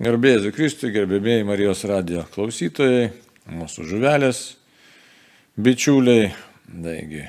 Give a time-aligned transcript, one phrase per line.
[0.00, 3.10] Gerbėjai Kristui, gerbėmėjai Marijos radijo klausytojai,
[3.52, 4.38] mūsų žuvelės,
[5.60, 6.30] bičiuliai.
[6.70, 7.26] Taigi,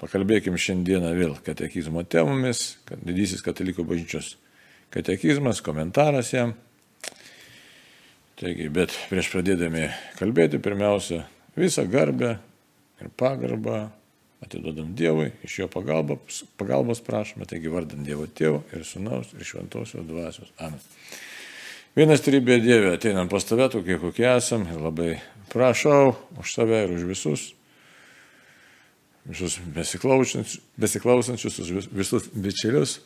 [0.00, 4.32] pakalbėkim šiandieną vėl katekizmo temomis, kad didysis katalikų bažnyčios
[4.90, 6.56] katekizmas, komentaras jam.
[8.42, 9.86] Taigi, bet prieš pradėdami
[10.18, 11.22] kalbėti, pirmiausia,
[11.54, 12.40] visą garbę
[12.98, 13.84] ir pagarbą
[14.44, 20.06] atiduodam Dievui, iš jo pagalbos, pagalbos prašome, taigi vardant Dievo Tėvo ir Sūnaus ir Šventosios
[20.08, 20.52] Dvasios.
[20.58, 20.80] Amen.
[21.98, 25.10] Vienas trybė Dieve, ateinam pas tave tokie, kokie esam ir labai
[25.52, 27.46] prašau už save ir už visus,
[29.26, 31.60] visus besiklausančius, besiklausančius
[31.90, 33.00] visus bičiulius.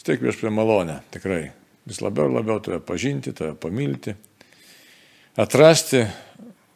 [0.00, 1.50] Steik prieš prie malonę, tikrai.
[1.84, 4.14] Vis labiau ir labiau tave pažinti, tave pamilti,
[5.36, 6.02] atrasti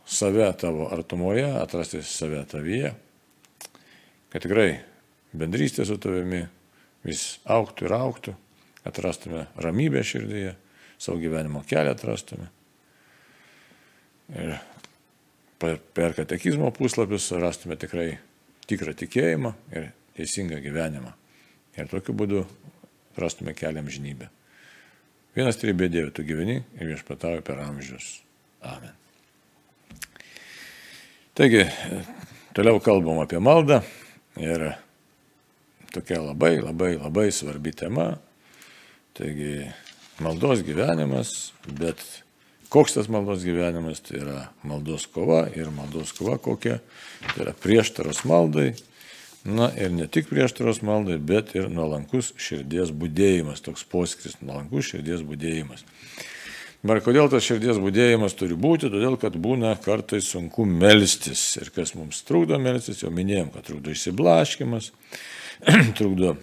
[0.04, 2.92] save tavo artumoje, atrasti save tavyje,
[4.34, 4.80] kad tikrai
[5.30, 6.40] bendrystė su tavimi
[7.06, 8.34] vis auktų ir auktų,
[8.82, 10.56] atrastume ramybę širdyje
[10.98, 12.48] savo gyvenimo kelią atrastume.
[14.34, 14.56] Ir
[15.94, 18.08] per katekizmo puslapius rastume tikrai
[18.66, 21.14] tikrą tikėjimą ir teisingą gyvenimą.
[21.78, 22.42] Ir tokiu būdu
[23.20, 24.32] rastume keliam žinybę.
[25.38, 28.16] Vienas trybė Dieve, tu gyveni ir viešpatauji per amžius.
[28.66, 28.94] Amen.
[31.38, 31.68] Taigi,
[32.54, 33.84] toliau kalbam apie maldą
[34.40, 34.72] ir
[35.94, 38.14] tokia labai, labai, labai svarbi tema.
[39.14, 39.68] Taigi,
[40.18, 42.02] maldos gyvenimas, bet
[42.72, 46.80] koks tas maldos gyvenimas, tai yra maldos kova ir maldos kova kokia,
[47.28, 48.72] tai yra prieštaros maldai,
[49.44, 55.22] na ir ne tik prieštaros maldai, bet ir nuolankus širdies būdėjimas, toks poskris, nuolankus širdies
[55.26, 55.86] būdėjimas.
[56.84, 58.90] Dabar kodėl tas širdies būdėjimas turi būti?
[58.92, 61.40] Todėl, kad būna kartais sunku melstis.
[61.56, 64.90] Ir kas mums trukdo melstis, jau minėjom, kad trukdo išsiblaškimas,
[65.96, 66.34] trukdo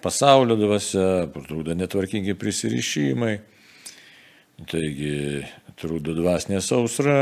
[0.00, 3.34] pasaulio dvasia, trukdo netvarkingi prisirišimai,
[4.72, 5.44] taigi
[5.76, 7.20] trukdo dvasinė sausra.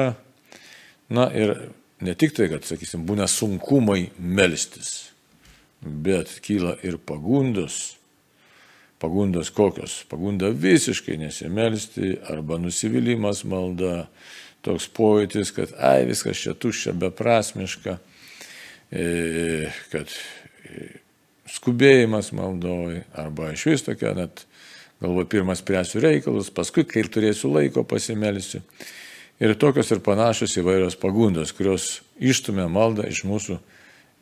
[1.10, 1.56] Na ir
[2.06, 5.08] ne tik tai, kad, sakysim, būna sunkumai melstis,
[5.82, 7.97] bet kyla ir pagundos.
[8.98, 10.00] Pagundos kokios?
[10.10, 14.08] Pagunda visiškai nesimelsti arba nusivylimas malda,
[14.66, 17.98] toks pojūtis, kad ai viskas čia tuščia, beprasmiška,
[18.90, 20.10] e, kad
[21.48, 24.44] skubėjimas maldoj, arba iš vis tokia, net
[25.00, 28.62] galvo pirmas spręsiu reikalus, paskui, kai turėsiu laiko, pasimelsiu.
[29.38, 33.60] Ir tokios ir panašios įvairios pagundos, kurios ištumė maldą iš mūsų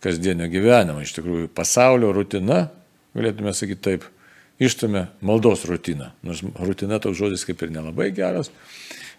[0.05, 1.01] kasdienio gyvenimo.
[1.01, 2.67] Iš tikrųjų, pasaulio rutina,
[3.17, 4.05] galėtume sakyti taip,
[4.63, 6.13] ištumė maldos rutiną.
[6.27, 8.51] Nors rutina toks žodis kaip ir nelabai geras,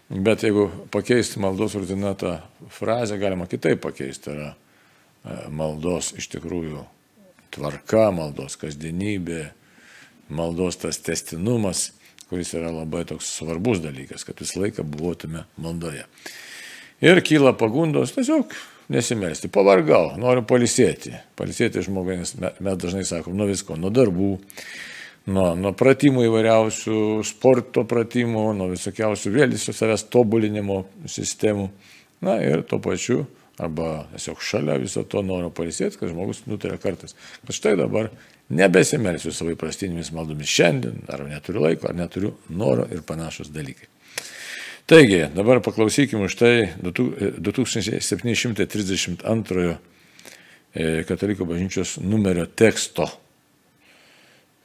[0.08, 2.38] bet jeigu pakeisti maldos rutiną, tą
[2.74, 4.24] frazę galima kitaip pakeisti.
[4.28, 6.84] Tai yra e, maldos iš tikrųjų
[7.54, 9.44] tvarka maldos, kasdienybė,
[10.28, 11.92] maldos tas testinumas,
[12.28, 16.04] kuris yra labai toks svarbus dalykas, kad visą laiką buvotume maldoje.
[17.04, 18.52] Ir kyla pagundos tiesiog
[18.92, 21.14] nesimelsti, pavargau, noriu palisėti.
[21.38, 24.32] Palisėti žmogui, nes mes dažnai sakom, nuo visko, nuo darbų,
[25.28, 30.76] nuo, nuo pratimų įvairiausių, sporto pratimų, nuo visokiausių vėlisių savęs tobulinimo
[31.08, 31.66] sistemų.
[32.24, 33.26] Na ir tuo pačiu
[33.58, 37.12] arba tiesiog šalia viso to noro palisėti, kad žmogus nutarė kartais,
[37.42, 38.04] kad štai dabar
[38.54, 43.88] nebesimelsiu savo įprastinėmis maldomis šiandien, ar neturiu laiko, ar neturiu noro ir panašus dalykai.
[44.88, 49.70] Taigi, dabar paklausykime už tai 2732 e,
[51.04, 53.27] katalikų bažnyčios numerio teksto.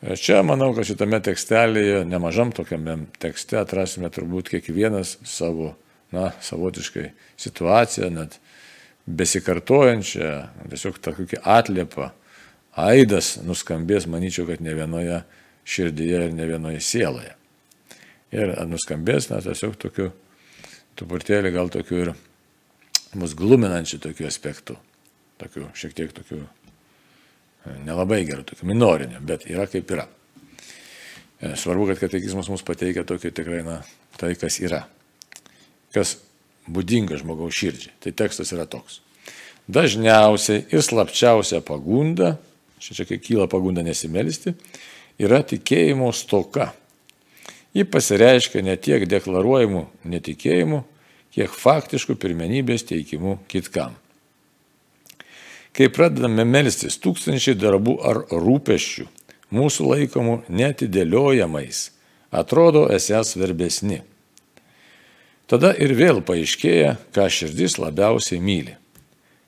[0.04, 5.78] Čia manau, kad šitame tekstelėje, nemažam tokiame tekste atrasime turbūt kiekvienas savo,
[6.12, 7.06] na, savotiškai
[7.40, 8.36] situaciją, net
[9.08, 10.34] besikartojančią,
[10.74, 12.10] tiesiog tokį atliepą,
[12.76, 15.22] aidas nuskambės, manyčiau, kad ne vienoje
[15.64, 17.32] širdyje ir ne vienoje sieloje.
[18.36, 20.10] Ir nuskambės, na, tiesiog tokiu,
[21.00, 22.14] truputėlį gal tokiu ir
[23.16, 24.76] mus gluminančių tokių aspektų,
[25.40, 26.63] tokių šiek tiek tokių e,
[27.86, 30.08] nelabai gerų, tokių minorinių, bet yra kaip yra.
[31.40, 33.80] E, svarbu, kad katekizmas mums pateikia tokį tikrai, na,
[34.20, 34.84] tai kas yra.
[35.96, 36.18] Kas
[36.68, 37.96] būdinga žmogaus širdžiai.
[38.04, 39.02] Tai tekstas yra toks.
[39.68, 42.36] Dažniausiai ir slapčiausia pagunda,
[42.84, 44.56] čia kai kyla pagunda nesimelisti,
[45.20, 46.74] yra tikėjimo stoka.
[47.74, 50.84] Ji pasireiškia ne tiek deklaruojamų netikėjimų,
[51.34, 53.96] kiek faktiškų pirmenybės teikimų kitkam.
[55.74, 59.08] Kai pradedame melstis tūkstančiai darbų ar rūpeščių,
[59.54, 61.88] mūsų laikomų netidėliojamais,
[62.30, 64.04] atrodo esęs svarbesni.
[65.50, 68.76] Tada ir vėl paaiškėja, ką širdis labiausiai myli.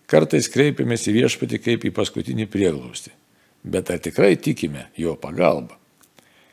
[0.09, 3.13] Kartais kreipiamės į viešpatį kaip į paskutinį prieglausti,
[3.61, 5.77] bet ar tikrai tikime jo pagalbą?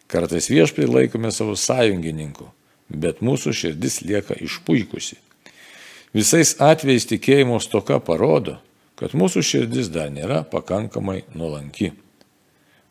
[0.09, 2.51] Kartais viešpai laikome savo sąjungininku,
[2.89, 5.17] bet mūsų širdis lieka išpuikusi.
[6.13, 8.59] Visais atvejais tikėjimo stoka parodo,
[8.99, 11.93] kad mūsų širdis dar nėra pakankamai nuolanki.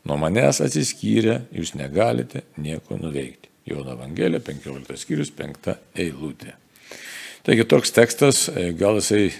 [0.07, 3.51] Nuo manęs atsiskyrę jūs negalite nieko nuveikti.
[3.69, 6.55] Jono Evangelija 15 skyrius 5 eilutė.
[7.45, 9.33] Taigi toks tekstas, e, gal jisai e,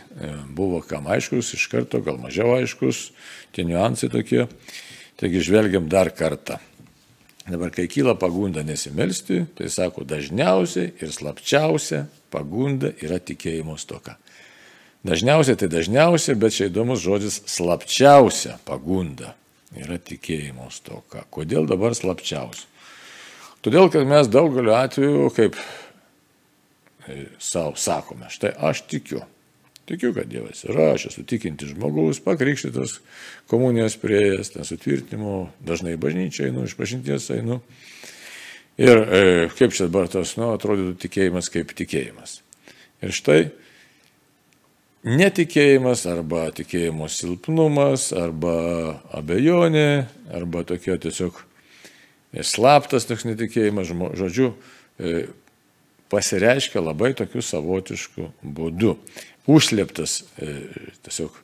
[0.58, 3.12] buvo kam aiškus iš karto, gal mažiau aiškus,
[3.54, 4.48] tie niuansai tokie.
[5.22, 6.58] Taigi žvelgiam dar kartą.
[7.46, 14.16] Dabar, kai kyla pagunda nesimelsti, tai sako, dažniausiai ir slapčiausia pagunda yra tikėjimo stoka.
[15.08, 19.34] Dažniausiai tai dažniausiai, bet čia įdomus žodis slapčiausia pagunda
[19.74, 21.24] yra tikėjimo stoka.
[21.34, 22.68] Kodėl dabar slapčiausia?
[23.66, 29.22] Todėl, kad mes daugeliu atveju, kaip e, savo sakome, štai aš tikiu.
[29.90, 33.00] Tikiu, kad Dievas yra, aš esu tikintis žmogus, pakrikštytas,
[33.50, 37.60] komunijos prieėjęs, ten sutvirtinimo, dažnai bažnyčiai einu, iš pažinties einu.
[38.82, 39.24] Ir e,
[39.58, 42.40] kaip čia dabar tas, nu, atrodytų tikėjimas kaip tikėjimas.
[43.02, 43.40] Ir štai
[45.08, 51.40] netikėjimas arba tikėjimo silpnumas arba abejonė arba tokia tiesiog
[52.40, 54.54] slaptas toks netikėjimas, žodžiu,
[55.00, 55.26] e,
[56.12, 58.96] pasireiškia labai tokiu savotišku būdu.
[59.52, 60.54] Užslėptas e,
[61.04, 61.36] tiesiog,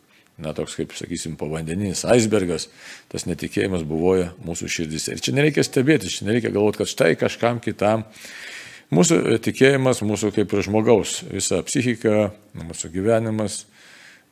[0.44, 2.69] na, toks kaip, sakysim, povandeninis icebergas,
[3.12, 5.15] tas netikėjimas buvoja mūsų širdise.
[5.15, 8.06] Ir čia nereikia stebėti, čia nereikia galvoti, kad štai kažkam kitam.
[8.94, 13.66] Mūsų e, tikėjimas, mūsų kaip ir žmogaus, visa psichika, mūsų gyvenimas,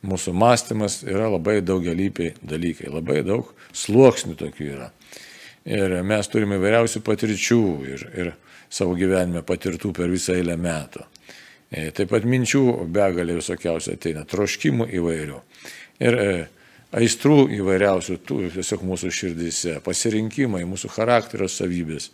[0.06, 4.90] mūsų mąstymas yra labai daugelypiai dalykai, labai daug sluoksnių tokių yra.
[5.66, 8.32] Ir mes turime įvairiausių patirčių ir, ir
[8.72, 11.04] savo gyvenime patirtų per visą eilę metų.
[11.76, 15.42] E, taip pat minčių begalė visokiausių ateina, troškimų įvairių.
[16.06, 16.30] Ir e,
[16.96, 22.12] aistrų įvairiausių, tų tiesiog mūsų širdise, pasirinkimai, mūsų charakterio savybės,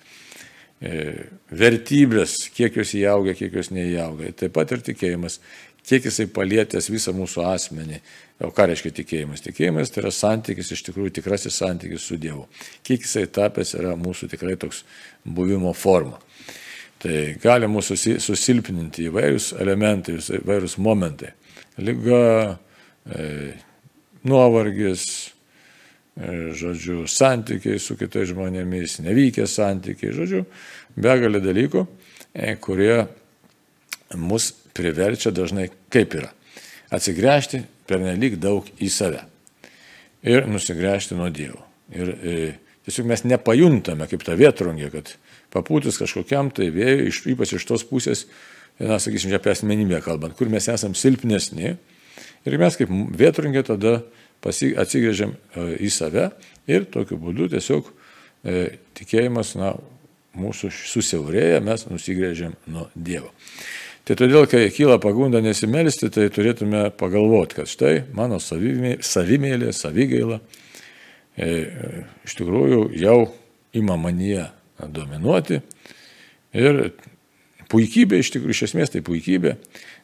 [0.82, 4.32] vertybės, kiek jos įauga, kiek jos neįauga.
[4.38, 5.38] Taip pat ir tikėjimas,
[5.86, 8.02] kiek jisai palietęs visą mūsų asmenį.
[8.42, 9.44] O ką reiškia tikėjimas?
[9.46, 12.48] Tikėjimas tai yra santykis, iš tikrųjų tikrasis santykis su Dievu.
[12.88, 14.82] Kiek jisai tapęs yra mūsų tikrai toks
[15.26, 16.18] buvimo forma.
[17.02, 21.32] Tai gali mūsų susilpninti įvairius elementai, įvairius momentai.
[21.82, 22.58] Liga,
[23.06, 23.54] e,
[24.26, 25.41] nuovargis, e,
[26.58, 30.44] žodžiu, santykiai su kitais žmonėmis, nevykę santykiai, žodžiu,
[31.00, 31.86] begalė dalykų,
[32.34, 33.08] e, kurie
[34.20, 36.32] mus priverčia dažnai kaip yra.
[36.92, 39.26] Atsigręžti per nelik daug į save
[40.22, 41.64] ir nusigręžti nuo Dievo.
[41.92, 42.36] Ir e,
[42.86, 45.14] tiesiog mes nepajuntame kaip ta vietrungė, kad
[45.52, 48.28] papūtus kažkokiam tai vėjui, ypač iš tos pusės,
[48.80, 51.76] na, sakysim, apie asmenybę kalbant, kur mes esame silpnesni.
[52.48, 54.00] Ir mes kaip vietrungė tada
[54.44, 56.30] pasi, atsigrėžiam e, į save
[56.72, 57.90] ir tokiu būdu tiesiog
[58.44, 58.64] e,
[58.98, 59.76] tikėjimas, na,
[60.38, 63.32] mūsų susiaurėja, mes nusigrėžiam nuo Dievo.
[64.08, 70.40] Tai todėl, kai kyla pagunda nesimelisti, tai turėtume pagalvoti, kad štai mano savimėlė, savigaila
[71.38, 71.52] e,
[72.26, 73.20] iš tikrųjų jau
[73.78, 74.48] ima manyje
[74.82, 75.62] dominuoti.
[76.58, 76.82] Ir
[77.72, 79.56] puikybė, iš tikrųjų, iš esmės tai puikybė,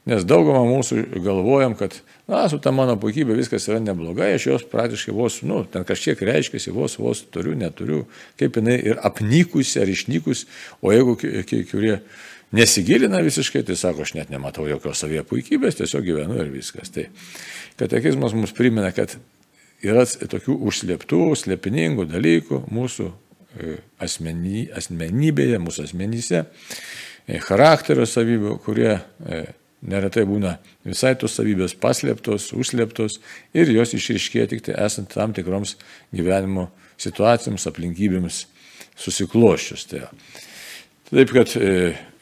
[0.08, 1.98] nes daugumą mūsų galvojam, kad,
[2.32, 6.22] na, su ta mano puikybė viskas yra neblogai, aš jos praktiškai vos, nu, ten kažkiek
[6.30, 8.06] reiškiasi, vos, vos turiu, neturiu,
[8.40, 10.48] kaip jinai ir apnykusi ar išnykusi,
[10.82, 12.00] o jeigu kai kurie
[12.56, 16.92] nesigilina visiškai, tai sako, aš net nematau jokios savie puikybės, tiesiog gyvenu ir viskas.
[16.96, 17.10] Tai
[17.80, 19.18] katekizmas mums primena, kad
[19.84, 26.46] yra tokių užslėptų, slėpiningų dalykų mūsų e, asmeny, asmenybėje, mūsų asmenyse,
[27.28, 29.44] e, charakterio savybių, kurie e,
[29.86, 30.58] neretai būna
[30.88, 33.20] visai tos savybės paslėptos, užslėptos
[33.58, 35.76] ir jos išriškėja tik tai esant tam tikroms
[36.16, 38.46] gyvenimo situacijoms, aplinkybėms
[38.98, 39.86] susikloščius.
[39.92, 40.08] Tai.
[41.12, 41.54] Taip kad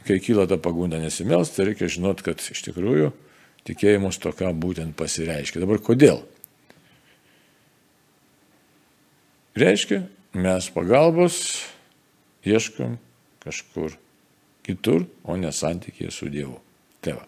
[0.05, 3.11] kai kyla ta pagunda nesimels, tai reikia žinot, kad iš tikrųjų
[3.65, 5.63] tikėjimo stoka būtent pasireiškia.
[5.63, 6.21] Dabar kodėl?
[9.55, 10.03] Reiškia,
[10.35, 11.39] mes pagalbos
[12.45, 12.99] ieškam
[13.45, 13.95] kažkur
[14.65, 16.59] kitur, o ne santykėje su Dievu.
[17.01, 17.25] Tai va.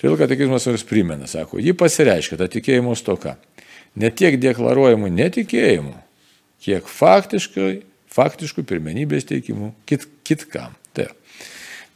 [0.00, 3.36] Todėl katekizmas vis primena, sako, ji pasireiškia, ta tikėjimo stoka.
[3.96, 5.94] Ne tiek deklaruojamų netikėjimų,
[6.66, 7.70] kiek faktiškai,
[8.12, 10.76] faktiškų pirmenybės teikimų kit, kitkam.
[10.96, 11.08] Tai.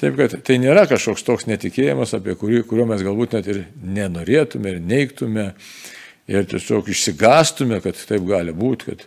[0.00, 4.73] Taip kad tai nėra kažkoks toks netikėjimas, apie kurį, kurio mes galbūt net ir nenorėtume
[4.73, 5.50] ir neiktume
[6.30, 9.04] ir tiesiog išsigastume, kad taip gali būti, kad,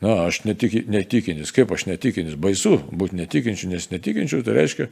[0.00, 4.88] na, aš netiki, netikinis, kaip aš netikinis, baisu būti netikinčiu, nes netikinčiu, tai reiškia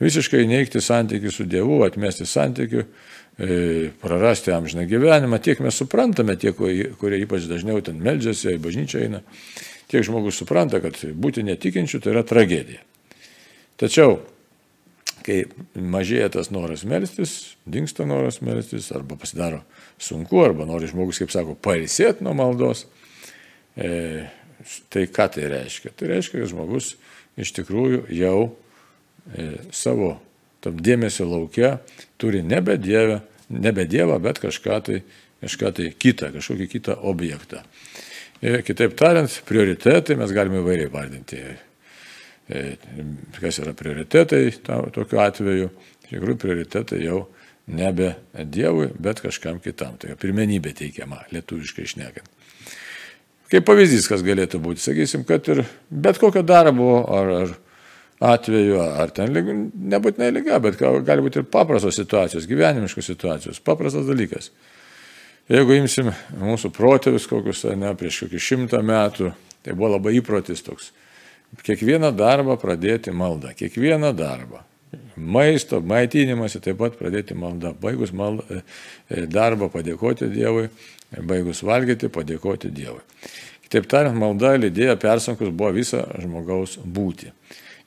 [0.00, 6.52] visiškai neikti santykių su Dievu, atmesti santykių, e, prarasti amžiną gyvenimą, tiek mes suprantame, tie,
[6.52, 9.22] kurie ypač dažniau ten meldžiasi, į bažnyčią eina,
[9.90, 12.82] tiek žmogus supranta, kad būti netikinčiu tai yra tragedija.
[13.80, 14.18] Tačiau,
[15.24, 19.62] kai mažėja tas noras melstis, dinksta noras melstis, arba pasidaro
[20.00, 22.86] sunku, arba nori žmogus, kaip sako, pailsėti nuo maldos,
[23.76, 24.26] e,
[24.92, 25.92] tai ką tai reiškia?
[25.96, 26.94] Tai reiškia, kad žmogus
[27.40, 28.50] iš tikrųjų jau
[29.76, 30.14] savo
[30.64, 31.78] tam dėmesio laukia
[32.20, 33.20] turi nebe Dievą,
[33.50, 35.00] nebe Dievą, bet kažką tai,
[35.42, 37.64] kažką tai kitą, kažkokį kitą objektą.
[38.40, 41.40] Ir kitaip tariant, prioritetai mes galime įvairiai vardinti.
[42.50, 42.62] E,
[43.36, 45.68] kas yra prioritetai tokiu atveju?
[46.00, 47.24] Iš tikrųjų, prioritetai jau
[47.70, 49.98] nebe Dievui, bet kažkam kitam.
[50.00, 52.30] Tai pirmenybė teikiama, lietuviškai išnekant.
[53.50, 57.54] Kaip pavyzdys, kas galėtų būti, sakysim, kad ir bet kokio darbo ar, ar
[58.20, 64.50] atveju, ar ten nebūtinai lyga, bet gali būti ir paprastos situacijos, gyvenimiškos situacijos, paprastas dalykas.
[65.50, 69.32] Jeigu imsim mūsų protėvius kokius, ne, prieš kokį šimtą metų,
[69.64, 70.92] tai buvo labai įprotis toks.
[71.66, 74.60] Kiekvieną darbą pradėti maldą, kiekvieną darbą.
[75.16, 77.72] Maisto, maitinimąsi taip pat pradėti maldą.
[77.82, 78.60] Baigus maldą,
[79.08, 80.68] e, darbą padėkoti Dievui,
[81.18, 83.02] baigus valgyti, padėkoti Dievui.
[83.66, 87.30] Kitaip tariant, malda lydėjo persunkus buvo visą žmogaus būti.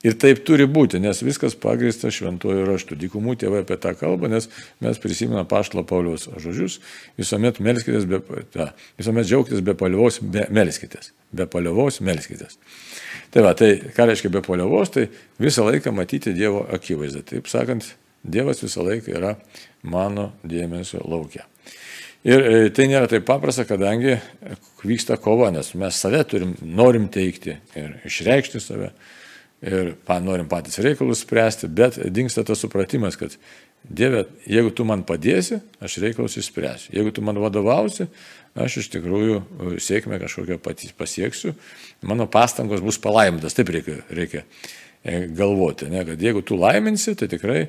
[0.04, 2.96] Ir taip turi būti, nes viskas pagrįsta šventuoju raštu.
[3.00, 4.50] Dykumų tėvai apie tą kalbą, nes
[4.84, 6.76] mes prisimename Paštlo Pauliaus žodžius,
[7.16, 8.20] visuomet melskitės, be,
[8.52, 11.14] ta, visuomet džiaugtis be paliovos, be, melskitės.
[11.34, 12.58] Be paliovos, melskitės.
[13.32, 15.06] Tai va, tai ką reiškia be paliovos, tai
[15.40, 17.24] visą laiką matyti Dievo akivaizdą.
[17.32, 17.88] Taip sakant,
[18.20, 19.34] Dievas visą laiką yra
[19.88, 21.48] mano dėmesio laukia.
[22.24, 24.18] Ir e, tai nėra taip paprasta, kadangi
[24.84, 28.92] vyksta kova, nes mes save turim, norim teikti ir išreikšti save
[29.64, 33.36] ir norim patys reikalus spręsti, bet dinksta tas supratimas, kad
[33.84, 36.94] Dieve, jeigu tu man padėsi, aš reikalus išspręsiu.
[36.96, 38.06] Jeigu tu man vadovausi,
[38.56, 40.56] aš iš tikrųjų e, sėkmę kažkokią
[40.96, 41.52] pasieksiu,
[42.08, 43.56] mano pastangos bus palaimintas.
[43.56, 44.40] Taip reikia, reikia
[45.04, 46.00] e, galvoti, ne?
[46.08, 47.66] kad jeigu tu laiminsi, tai tikrai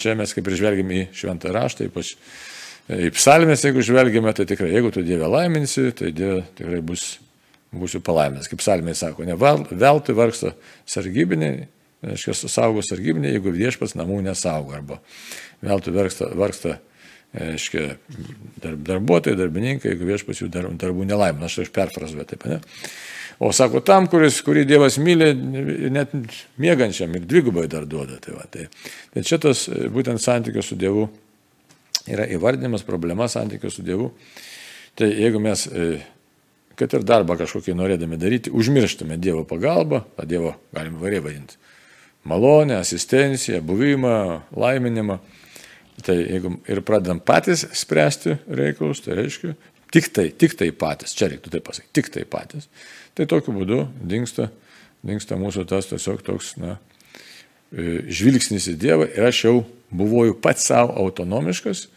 [0.00, 2.14] čia mes kaip ir žvelgiam į šventą raštą, ypač
[2.88, 7.18] į psalmės, jeigu žvelgiame, tai tikrai, jeigu tu Dievę laiminsi, tai Dieve tikrai bus,
[7.74, 8.48] būsiu palaiminęs.
[8.50, 10.54] Kaip psalmė sako, ne veltui vargsta
[10.90, 11.66] sargybiniai,
[12.06, 15.00] reiškia, saugo sargybiniai, jeigu viešpas namų nesaugo, arba
[15.64, 16.78] veltui vargsta, vargsta
[17.36, 17.94] reiškia,
[18.62, 22.60] darb, darbuotojai, darbininkai, jeigu viešpas jų dar, darbų nelaimina, aš aš perfrazuoju taip, ne?
[23.40, 25.30] O sako, tam, kuris, kurį Dievas myli,
[25.94, 26.10] net
[26.60, 28.18] mėgančiam ir dvigubai dar duoda.
[28.20, 28.66] Tai, va, tai,
[29.14, 29.62] tai čia tas
[29.94, 31.06] būtent santykio su Dievu
[32.10, 34.10] yra įvardinimas, problema santykių su Dievu.
[34.98, 35.64] Tai jeigu mes,
[36.80, 41.58] kad ir darbą kažkokį norėdami daryti, užmirštume Dievo pagalbą, tą Dievo galime variai vadinti,
[42.24, 44.14] malonę, asistenciją, buvimą,
[44.56, 45.18] laiminimą,
[46.04, 49.52] tai jeigu ir pradedam patys spręsti reikalus, tai reiškia,
[49.92, 52.70] tik tai, tik tai patys, čia reiktų tai pasakyti, tik tai patys,
[53.18, 54.48] tai tokiu būdu dinksta,
[55.04, 56.78] dinksta mūsų tas tiesiog toks, na,
[57.72, 59.56] e, žvilgsnis į Dievą ir aš jau
[59.92, 61.88] buvau pats savo autonomiškas,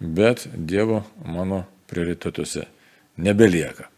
[0.00, 2.66] bet Dievo mano prioritetuose
[3.22, 3.93] nebelieka.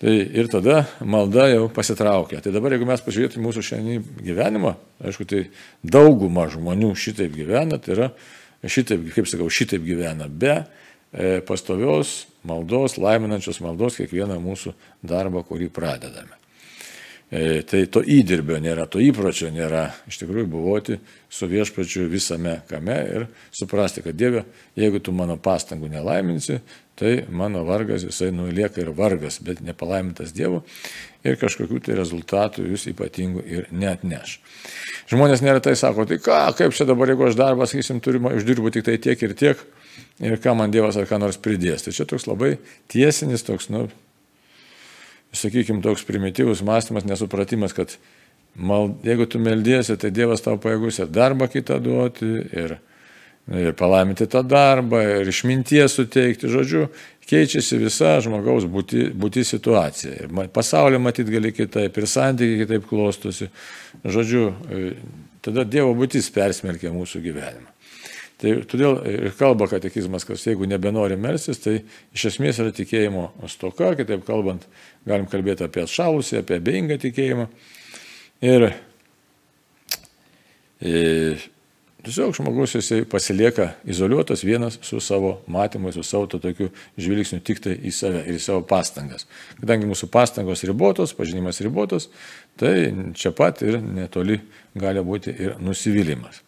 [0.00, 2.40] Tai ir tada malda jau pasitraukia.
[2.40, 4.72] Tai dabar, jeigu mes pažiūrėtume mūsų šiandien gyvenimą,
[5.04, 5.42] aišku, tai
[5.84, 8.08] dauguma žmonių šitaip gyvena, tai yra
[8.64, 14.72] šitaip, kaip sakau, šitaip gyvena be e, pastovios maldos, laiminančios maldos kiekvieną mūsų
[15.04, 16.39] darbą, kurį pradedame.
[17.30, 19.84] E, tai to įdirbio nėra, to įpročio nėra.
[20.10, 20.96] Iš tikrųjų, buvoti
[21.30, 24.42] su viešpačiu visame kame ir suprasti, kad Dieve,
[24.74, 26.58] jeigu tu mano pastangų nelaiminsi,
[26.98, 30.64] tai mano vargas visai nulieka ir vargas, bet nepalaimintas Dievu
[31.22, 34.40] ir kažkokių tai rezultatų jūs ypatingų ir net neš.
[35.14, 38.90] Žmonės neretai sako, tai ką, kaip čia dabar, jeigu aš darbą, sakysim, turime, uždirbu tik
[38.90, 39.64] tai tiek ir tiek,
[40.18, 41.86] ir ką man Dievas ar ką nors pridės.
[41.86, 42.56] Tai čia toks labai
[42.90, 43.86] tiesinis, toks, nu,
[45.32, 47.96] sakykime, toks primityvus mąstymas, nesupratimas, kad
[48.56, 52.30] mal, jeigu tu meldiesi, tai Dievas tau pajėgus ir darbą kitą duoti,
[52.62, 52.76] ir,
[53.50, 56.50] ir palaiminti tą darbą, ir išminties suteikti.
[56.50, 56.88] Žodžiu,
[57.30, 60.16] keičiasi visa žmogaus būti, būti situacija.
[60.24, 63.50] Ir pasaulio matyti gali kitaip, ir santykiai kitaip klostosi.
[64.04, 64.46] Žodžiu,
[65.44, 67.70] tada Dievo būtis persmelkia mūsų gyvenimą.
[68.40, 71.82] Tai todėl ir kalba katekizmas, kad jeigu nebenori melsis, tai
[72.16, 74.64] iš esmės yra tikėjimo stoka, kitaip kalbant,
[75.08, 77.46] galim kalbėti apie atšalusį, apie abejingą tikėjimą.
[78.48, 78.66] Ir
[80.80, 81.36] e,
[82.00, 87.60] tiesiog žmogus jisai pasilieka izoliuotas vienas su savo matymu, su savo to tokiu žvilgsniu tik
[87.60, 89.28] tai į save ir į savo pastangas.
[89.60, 92.08] Kadangi mūsų pastangos ribotos, pažinimas ribotas,
[92.56, 94.40] tai čia pat ir netoli
[94.72, 96.40] gali būti ir nusivylimas.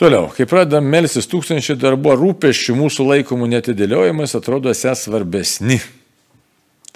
[0.00, 5.76] Toliau, kai pradedam melsis tūkstančių darbų ar rūpeščių mūsų laikomų netidėliojimais, atrodo esę svarbesni.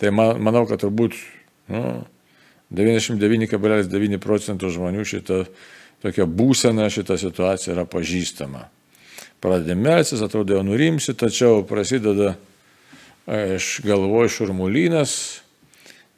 [0.01, 1.19] Tai man, manau, kad turbūt
[1.69, 1.83] nu,
[2.73, 5.43] 99,9 procentų žmonių šitą
[6.01, 8.65] tokia būsena, šita situacija yra pažįstama.
[9.45, 12.39] Pradedi melsis, atrodo jau nurimsi, tačiau prasideda
[13.29, 15.44] iš galvoje šurmulynas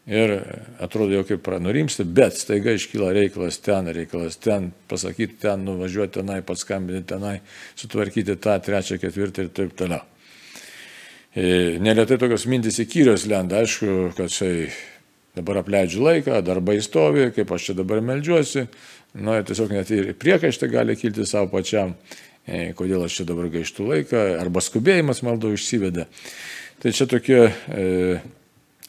[0.07, 0.35] ir
[0.83, 6.43] atrodo jau kaip pranurimsti, bet staiga iškyla reikalas ten, reikalas ten, pasakyti ten, nuvažiuoti tenai,
[6.47, 7.41] paskambinti tenai,
[7.79, 10.05] sutvarkyti tą, trečią, ketvirtą ir taip toliau.
[11.37, 14.71] E, neretai tokios mintis įkyrios lenda, aišku, kad štai
[15.37, 18.65] dabar apleidžiu laiką, darbai stovi, kaip aš čia dabar melžiuosi,
[19.21, 21.93] nu, tiesiog net ir priekaištai gali kilti savo pačiam,
[22.47, 26.07] e, kodėl aš čia dabar gaištu laiką, arba skubėjimas maldo išsiveda.
[26.81, 27.85] Tai čia tokie e,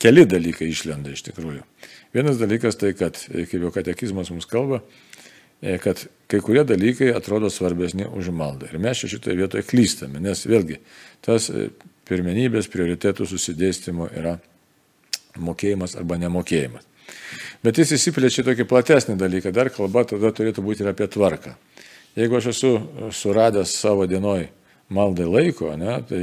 [0.01, 1.63] keli dalykai išlenda iš tikrųjų.
[2.15, 4.81] Vienas dalykas tai, kad, e, kaip jau katekizmas mums kalba,
[5.61, 8.69] e, kad kai kurie dalykai atrodo svarbesni už maldą.
[8.71, 10.81] Ir mes šitoje vietoje klystame, nes vėlgi
[11.25, 11.49] tas
[12.07, 14.37] pirmenybės, prioritetų susidėstymo yra
[15.37, 16.85] mokėjimas arba nemokėjimas.
[17.63, 21.55] Bet jis įsiplečia tokį platesnį dalyką, dar kalba tada turėtų būti ir apie tvarką.
[22.17, 22.71] Jeigu aš esu
[23.13, 24.47] suradęs savo dienoj
[24.93, 26.21] maldai laiko, ne, tai,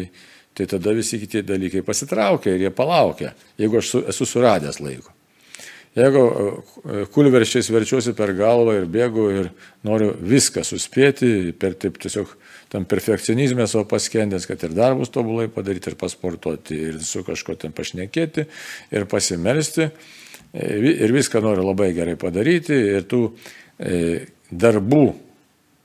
[0.54, 5.10] tai tada visi kiti dalykai pasitraukia ir jie palaukia, jeigu aš su, esu suradęs laiko.
[5.94, 9.50] Jeigu e, kulverščiais verčiuosi per galvą ir bėgu ir
[9.86, 12.32] noriu viską suspėti, per taip tiesiog
[12.72, 17.74] tam perfekcionizmė savo paskendęs, kad ir darbus tobulai padaryti, ir pasportuoti, ir su kažko ten
[17.74, 18.46] pašnekėti,
[18.94, 19.86] ir pasimelsti,
[20.50, 20.72] e,
[21.06, 23.22] ir viską noriu labai gerai padaryti, ir tų
[23.78, 24.00] e,
[24.50, 25.04] darbų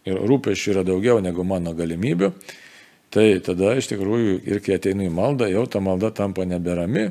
[0.10, 2.34] ir rūpešių yra daugiau negu mano galimybių,
[3.13, 7.10] tai tada iš tikrųjų ir kai ateinu į maldą, jau ta malda tampa neberami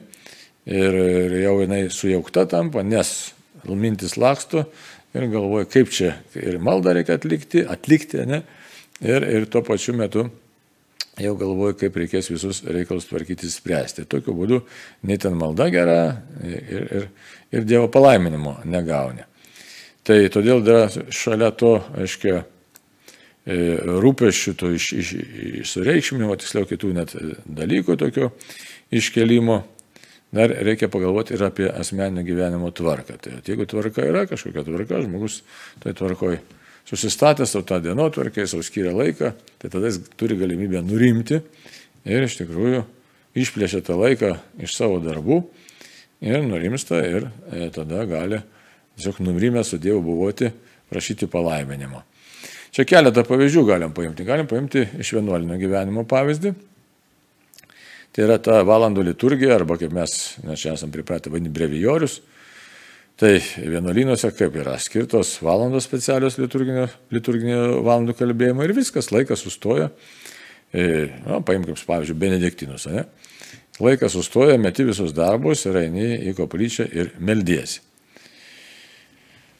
[0.68, 0.98] ir
[1.42, 3.32] jau jinai sujaukta tampa, nes
[3.68, 4.66] mintis laksto
[5.16, 8.42] ir galvoja, kaip čia ir maldą reikia atlikti, atlikti, ne?
[9.00, 10.28] ir, ir tuo pačiu metu
[11.18, 14.06] jau galvoju, kaip reikės visus reikalus tvarkyti, spręsti.
[14.10, 14.60] Tokiu būdu
[15.08, 15.98] nei ten malda gera
[16.44, 17.08] ir, ir,
[17.50, 19.24] ir Dievo palaiminimo negauni.
[20.06, 20.62] Tai todėl
[21.12, 22.44] šalia to, aiškiai,
[23.48, 25.12] rūpeščių, to iš, iš,
[25.62, 27.14] iš sureikšminimo, tiksliau kitų net
[27.46, 28.30] dalykų tokio
[28.92, 29.62] iškelimo,
[30.34, 33.16] dar reikia pagalvoti ir apie asmeninio gyvenimo tvarką.
[33.22, 35.40] Tai jeigu tvarka yra kažkokia tvarka, žmogus
[35.82, 36.42] tai tvarkoja
[36.88, 41.40] susistatęs savo tą dienotvarkę, savo skiria laiką, tai tada jis turi galimybę nurimti
[42.08, 42.84] ir iš tikrųjų
[43.38, 44.34] išplėšia tą laiką
[44.64, 45.42] iš savo darbų
[46.24, 48.40] ir nurimsta ir e, tada gali
[48.98, 50.50] tiesiog nurimę su Dievu buvoti,
[50.90, 52.02] prašyti palaiminimo.
[52.78, 54.22] Čia keletą pavyzdžių galim paimti.
[54.22, 56.54] Galim paimti iš vienuolinio gyvenimo pavyzdį.
[58.14, 60.14] Tai yra ta valandų liturgija, arba kaip mes,
[60.46, 62.20] mes čia esame pripratę vadinti brevijorius,
[63.18, 69.88] Tai vienuolynuose kaip yra skirtos valandos specialios liturginio, liturginio valandų kalbėjimo ir viskas, laikas sustoja.
[70.70, 70.84] E,
[71.24, 72.86] na, paimkim, pavyzdžiui, Benediktinus.
[72.92, 73.08] Ne?
[73.82, 77.82] Laikas sustoja, meti visus darbus ir eini į koplyčią ir meldiesi.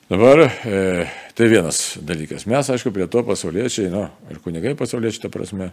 [0.08, 2.46] Dabar e, tai vienas dalykas.
[2.48, 5.66] Mes, aišku, prie to pasauliečiai, nu, ir kunigai pasauliečiai, ta prasme,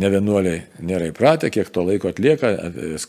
[0.00, 2.54] ne vienuoliai nėra įpratę, kiek to laiko atlieka,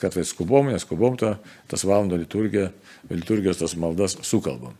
[0.01, 1.31] kartais skubom, neskubom to,
[1.71, 2.67] tas valandų liturgija,
[3.07, 4.75] liturgijos tas maldas sukalbam.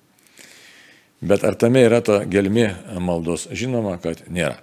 [1.23, 2.67] Bet ar tame yra ta gelmi
[3.00, 3.47] maldos?
[3.56, 4.60] Žinoma, kad nėra.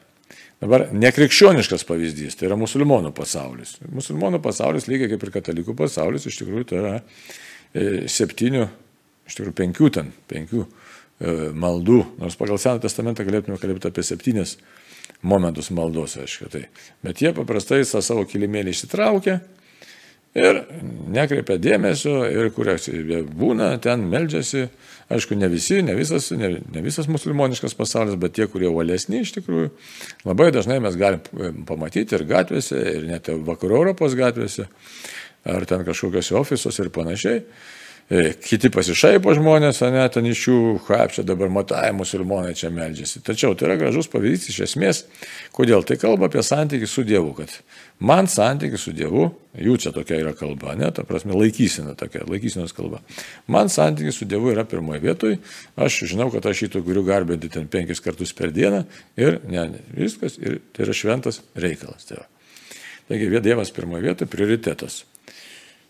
[0.60, 3.78] Dabar nekrikščioniškas pavyzdys, tai yra musulmonų pasaulis.
[3.88, 8.68] Musulmonų pasaulis, lygiai kaip ir katalikų pasaulis, iš tikrųjų tai yra e, septynių,
[9.24, 10.83] iš tikrųjų penkių ten, penkių e,
[11.54, 14.56] maldų, nors pagal Seną testamentą galėtume kalbėti apie septynias
[15.24, 16.48] momentus maldos, aišku.
[16.52, 16.64] Tai.
[17.04, 19.38] Bet jie paprastai tą savo kilimėlį išsitraukia
[20.34, 20.60] ir
[21.14, 24.68] nekreipia dėmesio ir kur jie būna, ten meldžiasi.
[25.14, 29.34] Aišku, ne visi, ne visas, ne, ne visas musulmoniškas pasaulis, bet tie, kurie uolesni iš
[29.36, 29.68] tikrųjų.
[30.24, 34.64] Labai dažnai mes galim e, pamatyti ir gatvėse, ir net vakarų Europos gatvėse,
[35.44, 37.73] ar ten kažkokiuose ofisuose ir panašiai E,
[38.44, 43.22] kiti pasišaipo žmonės, ne, ten iš jų, kaip čia dabar matai, musulmonai čia meldžiasi.
[43.24, 45.04] Tačiau tai yra gražus pavyzdys iš esmės,
[45.56, 47.54] kodėl tai kalba apie santykių su Dievu, kad
[48.04, 52.76] man santykių su Dievu, jų čia tokia yra kalba, ne, ta prasme laikysena tokia, laikysenos
[52.76, 53.00] kalba.
[53.48, 55.38] Man santykių su Dievu yra pirmoje vietoje,
[55.76, 58.82] aš žinau, kad aš šito turiu garbinti ten penkis kartus per dieną
[59.16, 62.04] ir ne, ne viskas, ir tai yra šventas reikalas.
[62.10, 62.28] Tai va.
[63.08, 65.02] Taigi, Dievas pirmoje vietoje prioritetas.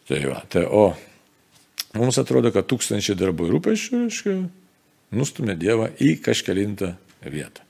[0.09, 0.87] Tai va, tai o
[1.95, 4.35] Mums atrodo, kad tūkstančiai darbų ir rūpešių, reiškia,
[5.15, 7.63] nustumė Dievą į kažkelintą vietą.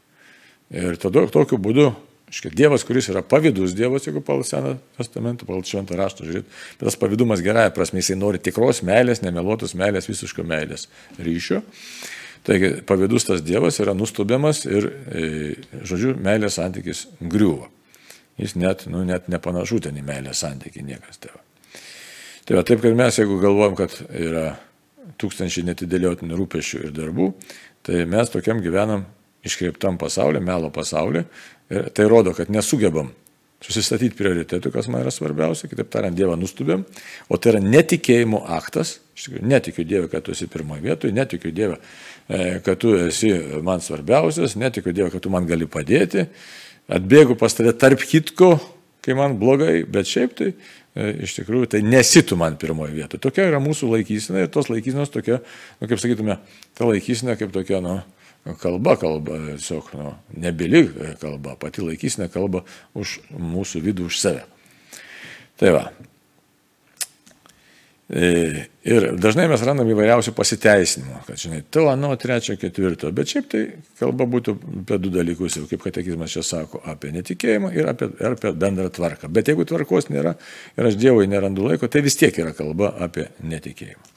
[0.73, 1.91] Ir tada tokiu būdu,
[2.31, 6.49] reiškia, Dievas, kuris yra pavydus Dievas, jeigu pagal Seną testamentą, pagal Šventą raštą žiūrėt,
[6.81, 10.89] bet tas pavydumas gerąją prasme, jisai nori tikros meilės, nemeluotos meilės, visiško meilės
[11.21, 11.61] ryšio.
[12.45, 15.29] Taigi pavydus tas Dievas yra nustubiamas ir, e,
[15.85, 17.71] žodžiu, meilės santykis griūva.
[18.41, 21.44] Jis net, nu, net nepanašu ten į meilės santykį niekas tėvą.
[22.45, 24.49] Tai va, taip, kad mes, jeigu galvojam, kad yra
[25.21, 27.31] tūkstančiai netidėliotinų rūpešių ir darbų,
[27.87, 29.07] tai mes tokiam gyvenam
[29.49, 31.25] iškreiptam pasaulyje, melo pasaulyje.
[31.73, 33.09] Ir tai rodo, kad nesugebam
[33.65, 36.85] susistatyti prioritetų, kas man yra svarbiausia, kitaip tariant, Dievą nustubėm,
[37.33, 41.53] o tai yra netikėjimo aktas, iš tikrųjų netikiu Dievą, kad tu esi pirmoje vietoje, netikiu
[41.55, 41.81] Dievą,
[42.29, 43.33] e, kad tu esi
[43.65, 46.27] man svarbiausias, netikiu Dievą, kad tu man gali padėti,
[46.93, 48.59] atbėgu pas tave tarp kitko,
[49.05, 50.53] kai man blogai, bet šiaip tai
[50.95, 53.23] iš tikrųjų tai nesitų man pirmoje vietoje.
[53.23, 55.41] Tokia yra mūsų laikysena ir tos laikysenos tokia,
[55.81, 56.39] nu, kaip sakytume,
[56.79, 57.99] ta laikysena kaip tokia, nu,
[58.61, 60.87] kalba kalba, tiesiog nu, nebili
[61.23, 62.63] kalba, pati laikysime kalba
[62.95, 64.45] už mūsų vidų, už save.
[65.59, 65.87] Tai va.
[68.13, 73.47] E, ir dažnai mes randam įvairiausių pasiteisinimų, kad, žinai, to, ano, trečio, ketvirto, bet šiaip
[73.49, 73.63] tai
[73.97, 78.37] kalba būtų apie du dalykus, jau kaip katekizmas čia sako, apie netikėjimą ir apie, ir
[78.37, 79.31] apie bendrą tvarką.
[79.33, 80.35] Bet jeigu tvarkos nėra
[80.77, 84.11] ir aš Dievui nerandu laiko, tai vis tiek yra kalba apie netikėjimą.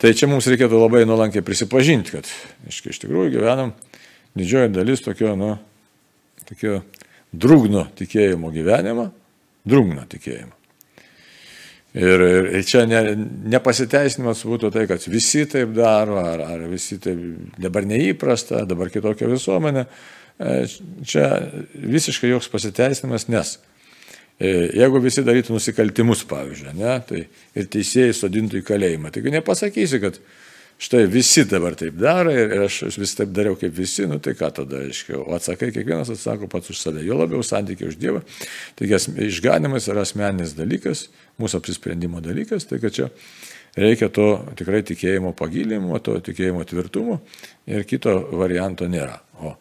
[0.00, 2.30] Tai čia mums reikėtų labai nuolankiai prisipažinti, kad
[2.70, 3.74] iš, iš tikrųjų gyvenam
[4.40, 5.50] didžioji dalis tokio, nu,
[6.48, 6.78] tokio
[7.36, 9.06] drūgno tikėjimo gyvenimą,
[9.68, 10.56] drūgno tikėjimo.
[11.90, 12.22] Ir,
[12.54, 13.00] ir čia ne,
[13.50, 17.18] nepasiteisinimas būtų tai, kad visi taip daro, ar, ar visi taip
[17.58, 19.88] dabar neįprasta, dabar kitokia visuomenė.
[20.40, 20.54] E,
[21.02, 21.26] čia
[21.74, 23.56] visiškai joks pasiteisinimas, nes
[24.40, 27.18] E, jeigu visi darytų nusikaltimus, pavyzdžiui, ne, tai
[27.60, 30.16] ir teisėjai sodintų į kalėjimą, taigi nepasakysi, kad
[30.80, 34.48] štai visi dabar taip daro ir aš vis taip dariau kaip visi, nu tai ką
[34.56, 35.26] tada aiškiau.
[35.28, 38.22] O atsakai, kiekvienas atsako pats už save, jo labiau santykiai už Dievą.
[38.78, 38.96] Taigi
[39.28, 41.08] išganimas yra asmeninis dalykas,
[41.40, 43.10] mūsų apsisprendimo dalykas, tai kad čia
[43.76, 47.20] reikia to tikrai tikėjimo pagilinimo, to tikėjimo tvirtumo
[47.68, 49.20] ir kito varianto nėra.
[49.44, 49.52] O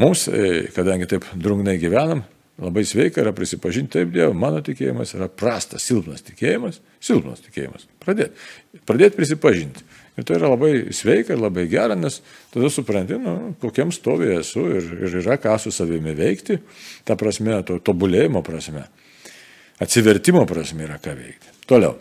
[0.00, 2.24] mums, e, kadangi taip drungnai gyvenam,
[2.56, 7.84] Labai sveika yra prisipažinti, taip, Dieve, mano tikėjimas yra prastas, silpnas tikėjimas, silpnas tikėjimas.
[8.00, 8.46] Pradėti.
[8.88, 9.84] Pradėti prisipažinti.
[10.16, 14.64] Ir tai yra labai sveika ir labai gera, nes tada supranti, nu, kokiam stovėje esu
[14.78, 16.56] ir, ir yra ką su savimi veikti,
[17.04, 18.86] ta prasme, to tobulėjimo prasme,
[19.82, 21.52] atsivertimo prasme yra ką veikti.
[21.68, 21.98] Toliau.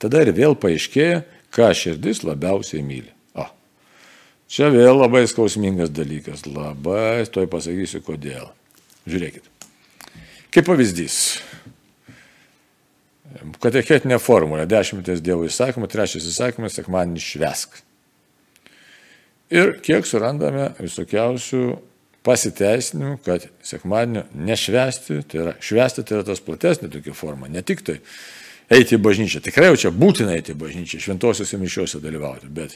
[0.00, 1.20] Tada ir vėl paaiškėja,
[1.52, 3.12] ką širdis labiausiai myli.
[3.36, 3.44] O.
[4.48, 6.46] Čia vėl labai skausmingas dalykas.
[6.48, 8.48] Labai, toj pasakysiu kodėl.
[9.08, 9.44] Žiūrėkit.
[10.52, 11.20] Kaip pavyzdys.
[13.62, 14.66] Katechetinė formulė.
[14.70, 17.82] Dešimties Dievo įsakymų, trečias įsakymas, sekmanį švesk.
[19.54, 21.62] Ir kiek surandame visokiausių
[22.26, 27.84] pasiteisinimų, kad sekmadienio nešvesti, tai yra švesti, tai yra tas platesnė tokia forma, ne tik
[27.86, 28.00] tai
[28.74, 32.74] eiti į bažnyčią, tikrai jau čia būtina eiti į bažnyčią, šventosiuose mišiuose dalyvauti, bet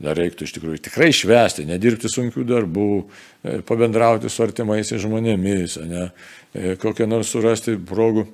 [0.00, 6.08] dar reiktų iš tikrųjų tikrai švesti, nedirbti sunkių darbų, e, pabendrauti su artimaisiais žmonėmis, ne,
[6.56, 8.26] e, kokią nors surasti progų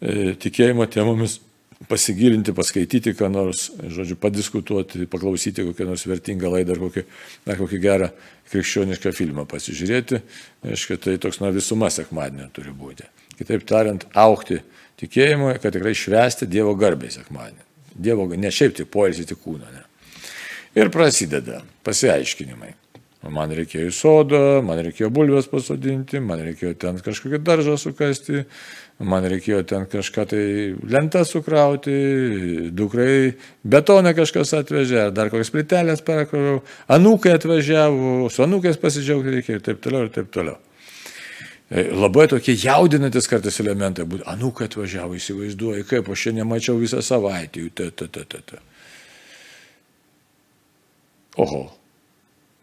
[0.00, 1.38] tikėjimo temomis,
[1.88, 7.04] pasigilinti, paskaityti, ką nors, žodžiu, padiskutuoti, paklausyti kokią nors vertingą laidą ar kokį,
[7.48, 8.10] na, kokį gerą
[8.52, 10.20] krikščionišką filmą pasižiūrėti.
[10.68, 13.08] Aišku, tai toks, na, visuma sekmadienio turi būti.
[13.38, 14.60] Kitaip tariant, aukti
[15.00, 17.64] tikėjimui, kad tikrai švesti Dievo garbę sekmadienį.
[17.96, 19.72] Dievo, ne šiaip tik poilsį, tik kūną.
[19.72, 19.86] Ne.
[20.76, 22.74] Ir prasideda pasiaiškinimai.
[23.28, 28.46] Man reikėjo į sodą, man reikėjo bulvės pasodinti, man reikėjo ten kažkokį daržą sukasti,
[29.00, 30.44] man reikėjo ten kažką tai
[30.92, 31.92] lentą sukrauti,
[32.76, 36.60] dukrai betoną kažkas atvežė, ar dar kokias plytelės perkroviau,
[36.92, 40.58] anūkai atvažiavo, su anūkais pasidžiaugti reikėjo ir taip toliau, ir taip toliau.
[41.70, 47.00] E, labai tokie jaudinantis kartais elementai, būtų, anūkai atvažiavo, įsivaizduoju, kaip aš čia nemačiau visą
[47.04, 48.60] savaitę, jų, ta, ta, ta, ta, ta.
[51.40, 51.62] Oho,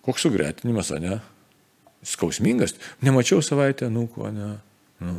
[0.06, 1.17] koks sugretinimas, ne?
[2.06, 2.76] Skausmingas.
[3.02, 4.54] Nemačiau savaitę nūko, ne?
[5.02, 5.17] Nu.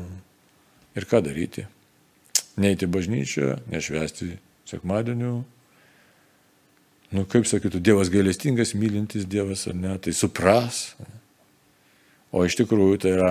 [0.98, 1.68] Ir ką daryti?
[2.58, 4.32] Neiti bažnyčią, nešvesti
[4.66, 5.37] sekmadienių.
[7.14, 9.94] Nu, kaip sakytų, Dievas gailestingas, mylintis Dievas, ar ne?
[10.02, 10.90] Tai supras.
[12.34, 13.30] O iš tikrųjų tai yra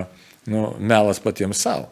[0.49, 1.91] nu, melas patiems savo.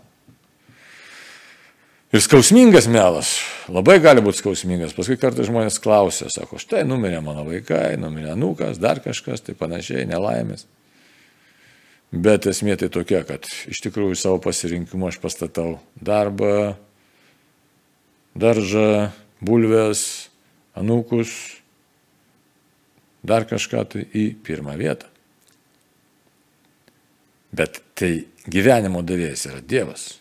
[2.16, 3.34] Ir skausmingas melas,
[3.68, 4.94] labai gali būti skausmingas.
[4.96, 10.06] Paskui kartais žmonės klausia, sako, štai numirė mano vaikai, numirė anūkas, dar kažkas, tai panašiai,
[10.08, 10.64] nelaimės.
[12.16, 16.78] Bet esmė tai tokia, kad iš tikrųjų savo pasirinkimu aš pastatau darbą,
[18.40, 19.12] daržą,
[19.44, 20.30] bulves,
[20.80, 21.34] anūkus,
[23.26, 25.12] dar kažką tai į pirmą vietą.
[27.56, 28.14] Bet tai
[28.48, 30.14] gyvenimo davėjas yra Dievas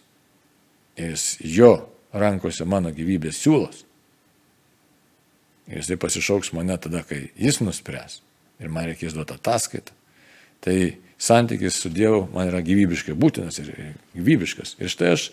[0.96, 3.82] jis jo rankose mano gyvybės siūlos.
[5.66, 8.20] Ir jis tai pasišauks mane tada, kai jis nuspręs.
[8.62, 9.94] Ir man reikės duoti ataskaitą.
[10.62, 10.76] Tai
[11.18, 13.70] santykis su Dievu man yra gyvybiškai būtinas ir
[14.16, 14.76] gyvybiškas.
[14.82, 15.30] Ir štai aš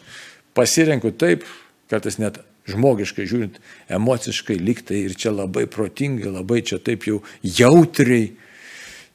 [0.57, 1.45] pasirenku taip,
[1.91, 2.39] kartais net
[2.69, 3.57] žmogiškai žiūrint,
[3.91, 8.31] emociškai liktai ir čia labai protingai, labai čia taip jau jautriai.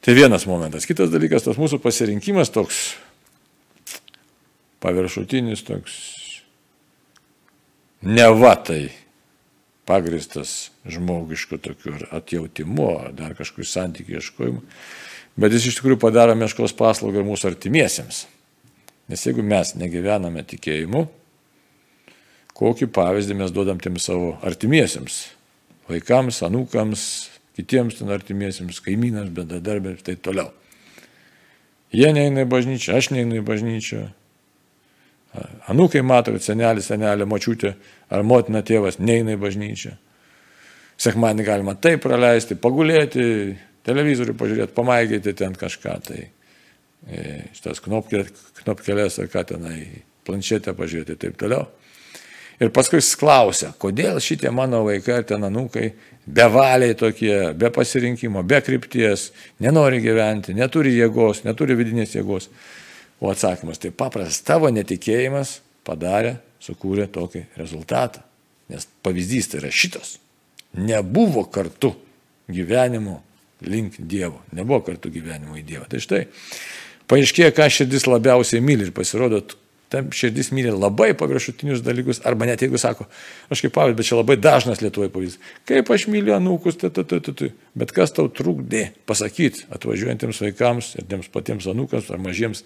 [0.05, 0.87] Tai vienas momentas.
[0.87, 2.95] Kitas dalykas, tas mūsų pasirinkimas toks
[4.85, 5.97] paviršutinis, toks
[8.07, 8.91] nevatai
[9.87, 14.63] pagristas žmogišku tokiu atjautimu, ar dar kažkokiu santykiu ieškojimu,
[15.41, 18.25] bet jis iš tikrųjų padaro meškos paslaugą ir mūsų artimiesiems.
[19.11, 21.05] Nes jeigu mes negyvename tikėjimu,
[22.57, 25.23] kokį pavyzdį mes duodam tiem savo artimiesiems,
[25.91, 27.07] vaikams, anūkams,
[27.57, 30.51] kitiems ten artimiesiems, kaimynams, bendradarbėms ir taip toliau.
[31.95, 34.07] Jie neina į bažnyčią, aš neinu į bažnyčią,
[35.69, 37.75] Anūkai mato, kad senelis, senelė, močiutė
[38.13, 39.97] ar motina tėvas neina į bažnyčią.
[41.03, 43.27] Sekmanį galima taip praleisti, pagulėti,
[43.87, 45.97] televizorių pažiūrėti, pamaigyti ten kažką.
[46.07, 47.25] Tai e,
[47.57, 49.81] šitas knopkelės ar ką tenai,
[50.27, 51.67] planšetę pažiūrėti ir taip toliau.
[52.57, 55.91] Ir paskui jis klausia, kodėl šitie mano vaikai ar ten anūkai
[56.25, 59.29] bevaliai tokie, be pasirinkimo, be krypties,
[59.61, 62.49] nenori gyventi, neturi jėgos, neturi vidinės jėgos.
[63.21, 68.25] O atsakymas tai paprastas, tavo netikėjimas padarė, sukūrė tokį rezultatą.
[68.73, 70.17] Nes pavyzdys tai yra šitas.
[70.81, 71.93] Nebuvo kartu
[72.51, 73.21] gyvenimo
[73.65, 74.43] link Dievo.
[74.57, 75.87] Nebuvo kartu gyvenimo į Dievą.
[75.91, 76.25] Tai štai,
[77.11, 79.43] paaiškėja, ką širdis labiausiai myli ir pasirodo,
[79.93, 83.07] tam širdis myli labai paviršutinius dalykus, arba net jeigu sako,
[83.53, 85.39] aš kaip pavyzdys, bet čia labai dažnas Lietuvoje pavyzdys,
[85.69, 90.93] kaip aš myliu anūkus, tai, tai, tai, tai, bet kas tau trukdė pasakyti atvažiuojantiems vaikams
[90.99, 92.65] ir tiems patiems anūkams ar mažiems,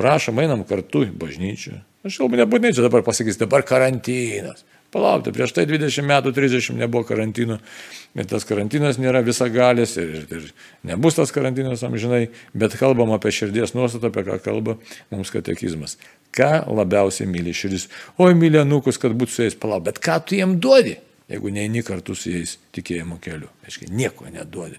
[0.00, 1.82] prašom, einam kartu į bažnyčią.
[2.08, 4.64] Aš jau nebūtinai čia dabar pasakys, dabar karantinas.
[4.92, 7.56] Palaukite, prieš tai 20 metų, 30 nebuvo karantino
[8.12, 10.50] ir tas karantinas nėra visagalis ir, ir
[10.84, 14.76] nebus tas karantinas amžinai, bet kalbam apie širdies nuostatą, apie ką kalba
[15.08, 15.96] mums katekizmas.
[16.36, 17.88] Ką labiausiai myli širdis?
[18.20, 20.98] Oi, myli anūkus, kad būtų su jais palauk, bet ką tu jiem duodi,
[21.32, 23.48] jeigu neini kartu su jais tikėjimo keliu?
[23.64, 24.76] Aiškiai, nieko neduodi.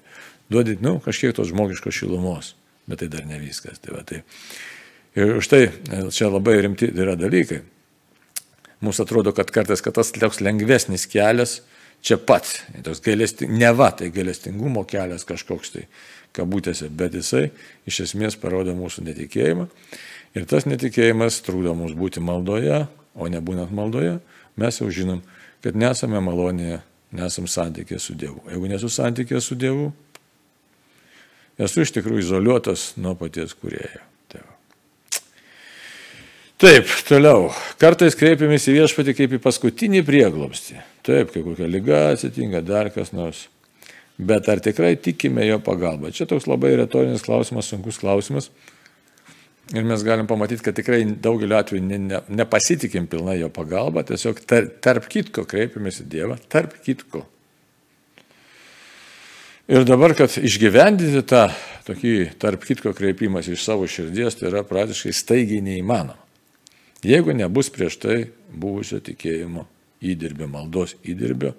[0.53, 2.53] Duodi, nu, kažkiek tos žmogiškos šilumos,
[2.85, 3.81] bet tai dar ne viskas.
[3.81, 4.21] Tai va, tai.
[5.17, 5.63] Ir už tai
[6.13, 7.63] čia labai rimti yra dalykai.
[8.83, 11.61] Mums atrodo, kad kartais, kad tas toks lengvesnis kelias
[12.03, 12.49] čia pat,
[12.83, 15.85] toks gailesti, ne va, tai gailestingumo kelias kažkoks tai
[16.35, 17.45] kabutėse, bet jisai
[17.87, 19.69] iš esmės parodo mūsų netikėjimą.
[20.35, 24.17] Ir tas netikėjimas trūdo mums būti maldoje, o nebūnant maldoje,
[24.59, 25.21] mes jau žinom,
[25.63, 26.81] kad nesame malonėje,
[27.15, 28.41] nesam santykė su Dievu.
[28.49, 29.91] Jeigu nesu santykė su Dievu,
[31.61, 34.12] esu iš tikrųjų izoliuotas nuo paties kurėjo.
[36.61, 37.49] Taip, toliau.
[37.81, 40.77] Kartais kreipiamės į viešpatį kaip į paskutinį prieglobstį.
[41.03, 43.47] Taip, kai kokia lyga atsitinka, dar kas nors.
[44.17, 46.13] Bet ar tikrai tikime jo pagalbą?
[46.13, 48.51] Čia toks labai retorinis klausimas, sunkus klausimas.
[49.73, 54.41] Ir mes galim pamatyti, kad tikrai daugeliu atveju ne, ne, nepasitikim pilnai jo pagalba, tiesiog
[54.45, 57.23] tar, tarp kitko kreipiamės į Dievą, tarp kitko.
[59.71, 61.45] Ir dabar, kad išgyvendinti tą
[61.87, 66.22] tokį tarp kitko kreipimas iš savo širdies, tai yra praktiškai staigiai neįmanoma.
[67.03, 68.17] Jeigu nebus prieš tai
[68.53, 69.65] buvusio tikėjimo
[70.03, 71.53] įdirbio, maldos įdirbio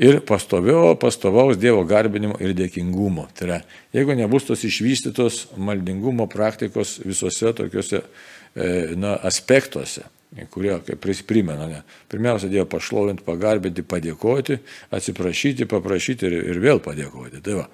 [0.00, 3.26] ir pastovio, pastovaus Dievo garbinimo ir dėkingumo.
[3.36, 3.58] Tai yra,
[3.96, 10.06] jeigu nebus tos išvystytos maldingumo praktikos visose tokiuose e, na, aspektuose,
[10.54, 14.60] kurie, kaip primena, ne, pirmiausia, Dievą pašlovinti, pagarbinti, padėkoti,
[14.96, 17.42] atsiprašyti, paprašyti ir, ir vėl padėkoti.
[17.44, 17.68] Tai, va.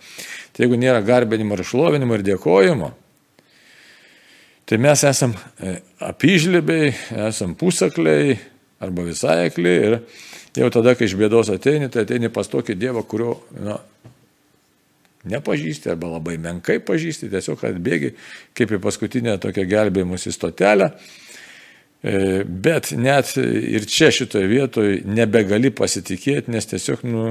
[0.50, 2.90] tai jeigu nėra garbinimo ir šlovinimo ir dėkojimo,
[4.66, 5.30] Tai mes esam
[5.62, 6.90] e, apyžlibiai,
[7.28, 8.34] esam pusakliai
[8.82, 9.94] arba visai akliai ir
[10.58, 13.76] jau tada, kai iš bėdos ateini, tai ateini pas tokį Dievą, kurio na,
[15.30, 18.12] nepažįsti arba labai menkai pažįsti, tiesiog atbėgi
[18.58, 20.90] kaip į paskutinę tokią gelbėjimusi stotelę.
[22.02, 27.24] E, bet net ir čia šitoje vietoje nebegali pasitikėti, nes tiesiog nu,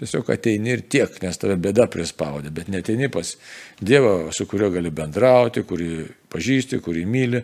[0.00, 3.36] Tiesiog ateini ir tiek, nes tave bėda prispaudė, bet neteini pas
[3.78, 5.90] Dievą, su kuriuo gali bendrauti, kurį
[6.34, 7.42] pažįsti, kurį myli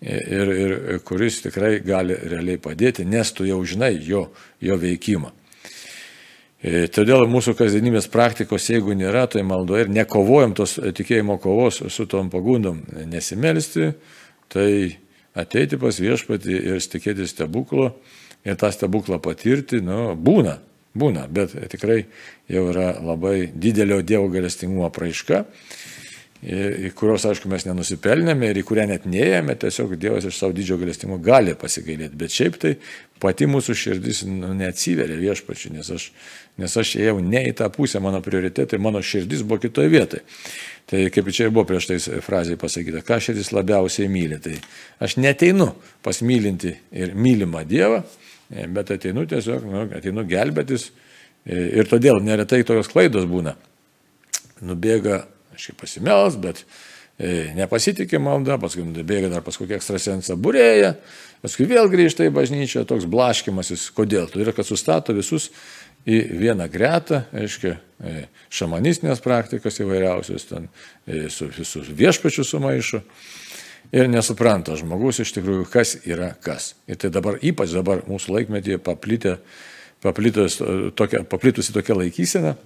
[0.00, 4.28] ir, ir kuris tikrai gali realiai padėti, nes tu jau žinai jo,
[4.62, 5.32] jo veikimą.
[6.60, 12.06] E, todėl mūsų kasdienybės praktikos, jeigu nėra, tai maldo ir nekovojam tos tikėjimo kovos su
[12.06, 13.94] tom pagundom nesimelisti,
[14.52, 14.70] tai
[15.34, 17.94] ateiti pas viešpatį ir tikėti stebuklo
[18.44, 20.58] ir tą stebuklą patirti, nu, būna.
[20.90, 22.00] Būna, bet tikrai
[22.50, 25.44] jau yra labai didelio Dievo galestingumo apraiška,
[26.40, 30.78] į kurios, aišku, mes nenusipelnėme ir į kurią net neėjome, tiesiog Dievas iš savo didžio
[30.80, 32.16] galestingumo gali pasigailėti.
[32.16, 32.72] Bet šiaip tai
[33.20, 36.08] pati mūsų širdis nu, neatsiveria viešpačiu, nes aš,
[36.58, 40.24] nes aš ėjau ne į tą pusę, mano prioritetai, mano širdis buvo kitoje vietoje.
[40.90, 44.40] Tai kaip čia ir buvo prieš tai frazėje pasakyta, ką širdis labiausiai myli.
[44.40, 44.56] Tai
[45.04, 48.00] aš neteinu pasmylinti ir mylimą Dievą,
[48.50, 50.90] bet ateinu tiesiog, nu, ateinu gelbėtis
[51.46, 53.54] ir todėl neretai tokios klaidos būna.
[54.66, 56.64] Nubėga, aš kaip pasimels, bet
[57.56, 60.94] nepasitikė malda, paskui bėga dar pas kokį ekstrasensą būrėją,
[61.44, 63.90] paskui vėl grįžta į bažnyčią, toks blaškimasis.
[63.96, 64.28] Kodėl?
[64.32, 65.50] Todėl, kad sustato visus
[66.08, 67.76] į vieną gretą, aiškiai,
[68.52, 70.70] šamanistinės praktikas įvairiausios, ten
[71.32, 73.02] su, su viešpačiu sumaišu
[73.92, 76.74] ir nesupranta žmogus iš tikrųjų, kas yra kas.
[76.90, 79.38] Ir tai dabar, ypač dabar mūsų laikmetyje paplitė,
[80.04, 80.60] paplitus,
[80.96, 82.56] tokia, paplitusi tokia laikysena,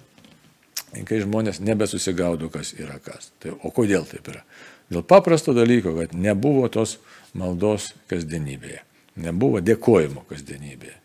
[1.08, 3.32] kai žmonės nebesusigaudo, kas yra kas.
[3.42, 4.44] Tai, o kodėl taip yra?
[4.92, 6.98] Dėl paprasto dalyko, kad nebuvo tos
[7.34, 8.84] maldos kasdienybėje,
[9.24, 11.00] nebuvo dėkojimo kasdienybėje.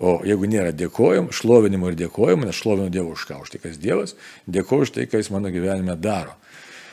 [0.00, 3.76] O jeigu nėra dėkojimo, šlovinimo ir dėkojimo, nes šlovinu Dievą už ką, už tai, kas
[3.80, 4.14] Dievas,
[4.48, 6.38] dėkoju už tai, ką Jis mano gyvenime daro.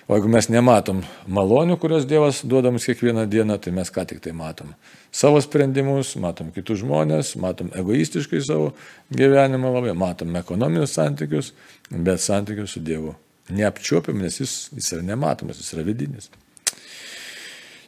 [0.08, 4.22] O jeigu mes nematom malonių, kurias Dievas duoda mums kiekvieną dieną, tai mes ką tik
[4.24, 4.70] tai matom.
[5.12, 8.70] Savo sprendimus, matom kitus žmonės, matom egoistiškai savo
[9.12, 11.52] gyvenimą labai, matom ekonominius santykius,
[11.92, 13.18] bet santykius su Dievu
[13.50, 16.32] neapčiuopiam, nes jis, jis yra nematomas, jis yra vidinis.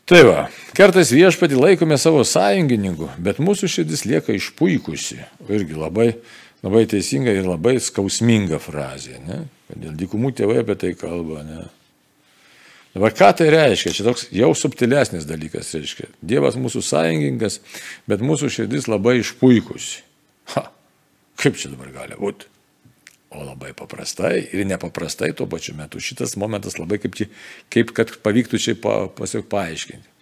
[0.09, 5.19] Tai va, kartais viešpatį laikome savo sąjungininku, bet mūsų širdis lieka išpuikusi.
[5.53, 6.07] Irgi labai,
[6.65, 9.19] labai teisinga ir labai skausminga frazė.
[9.27, 9.43] Ne?
[9.69, 11.43] Dėl dykumų tėvai apie tai kalba.
[11.45, 11.67] Ne?
[12.95, 13.93] Dabar ką tai reiškia?
[13.93, 16.09] Čia toks jau subtilesnis dalykas reiškia.
[16.25, 17.59] Dievas mūsų sąjungininkas,
[18.09, 20.01] bet mūsų širdis labai išpuikusi.
[20.55, 20.65] Ha,
[21.41, 22.49] kaip čia dabar gali būti?
[23.29, 26.01] O labai paprastai ir nepaprastai tuo pačiu metu.
[26.01, 27.19] Šitas momentas labai kaip,
[27.69, 30.15] kaip kad pavyktų čia pa, pasiek paaiškinti.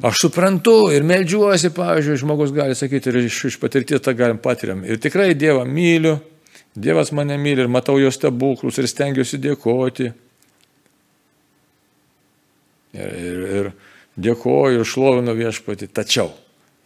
[0.00, 4.80] Aš suprantu ir melžiuosi, pavyzdžiui, žmogus gali sakyti ir iš, iš patirties tą galim patiriam.
[4.82, 6.16] Ir tikrai Dievą myliu,
[6.74, 10.08] Dievas mane myli ir matau jo stebuklus ir stengiuosi dėkoti.
[12.96, 13.72] Ir, ir, ir
[14.20, 15.90] dėkoju ir šlovinu viešpati.
[15.94, 16.32] Tačiau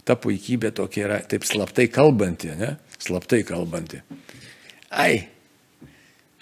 [0.05, 2.75] ta puikybė tokia yra taip slaptai kalbanti, ne?
[3.01, 4.01] Slaptai kalbanti.
[4.95, 5.25] Ai,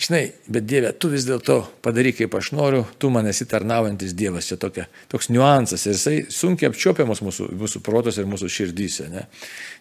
[0.03, 4.51] žinai, bet Dieve, tu vis dėlto padaryk kaip aš noriu, tu man esi tarnaujantis Dievas,
[4.51, 9.27] čia tokia, toks niuansas ir jisai sunkiai apčiopiamas mūsų, mūsų protos ir mūsų širdyse, ne?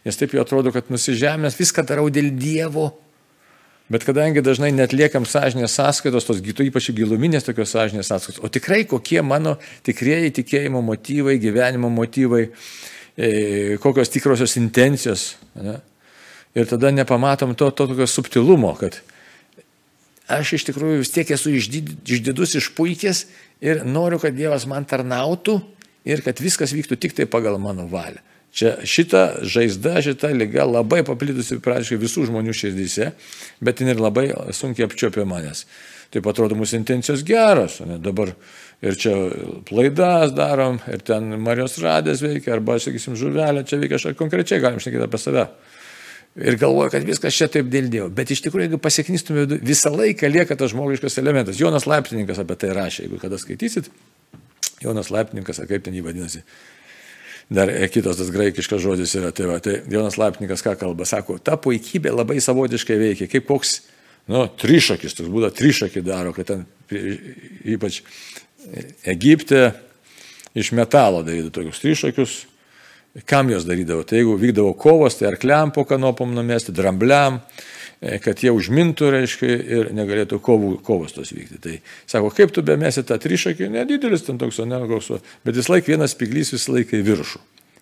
[0.05, 2.91] Nes taip jau atrodo, kad nusižemęs viską darau dėl Dievo,
[3.91, 8.85] Bet kadangi dažnai netliekam sąžinės sąskaitos, tos gytų ypač giluminės tokios sąžinės sąskaitos, o tikrai
[8.87, 12.45] kokie mano tikrieji tikėjimo motyvai, gyvenimo motyvai,
[13.17, 13.31] e,
[13.83, 15.33] kokios tikrosios intencijos.
[15.59, 15.81] Ne?
[16.55, 19.01] Ir tada nepamatom to, to tokio subtilumo, kad
[20.31, 23.25] aš iš tikrųjų vis tiek esu išdidus, išpuikęs
[23.67, 25.59] ir noriu, kad Dievas man tarnautų
[26.07, 28.23] ir kad viskas vyktų tik tai pagal mano valią.
[28.51, 33.13] Čia šita žaizda, šita lyga labai paplitusi praktiškai visų žmonių širdyse,
[33.63, 35.63] bet jin ir labai sunkiai apčiopia manęs.
[36.11, 37.77] Taip atrodo, mūsų intencijos geros.
[37.87, 37.95] Ne?
[38.03, 38.33] Dabar
[38.83, 39.13] ir čia
[39.69, 44.83] plaidas darom, ir ten Marijos radės veikia, arba, sakysim, žuvelė čia veikia, aš konkrečiai galim
[44.83, 45.45] šnekėti apie save.
[46.35, 48.09] Ir galvoju, kad viskas čia taip dėl Dievo.
[48.15, 51.59] Bet iš tikrųjų, jeigu pasieknystume, visą laiką lieka tas žmogiškas elementas.
[51.59, 53.89] Jonas Laiptininkas apie tai rašė, jeigu kada skaitysit.
[54.83, 56.45] Jonas Laiptininkas, kaip ten jį vadinasi,
[57.51, 59.31] dar e, kitas tas graikiškas žodis yra.
[59.35, 61.07] Tai, va, tai Jonas Lapnikas ką kalba?
[61.09, 63.75] Sako, ta puikybė labai savotiškai veikia, kaip koks,
[64.31, 66.65] nu, trišakis, toks būda trišakį daro, kad ten
[67.75, 68.01] ypač
[69.09, 69.71] Egipte
[70.53, 72.39] iš metalo darydavo tokius trišakius.
[73.27, 74.05] Kam jos darydavo?
[74.07, 79.47] Tai jeigu vykdavo kovos, tai arkliam po kanopom numesti, drambliam, E, kad jie užmintų, reiškia,
[79.77, 81.59] ir negalėtų kovų, kovos tos vykti.
[81.61, 81.75] Tai
[82.09, 85.11] sako, kaip tu bemesi tą trišakį, nedidelis ten toks, ne koks,
[85.45, 87.41] bet vis laik vienas spiglys visą laiką į viršų.